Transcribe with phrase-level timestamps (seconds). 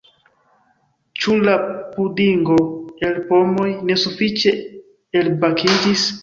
[1.25, 1.53] Ĉu la
[1.97, 2.57] pudingo
[3.09, 4.55] el pomoj ne sufiĉe
[5.23, 6.09] elbakiĝis?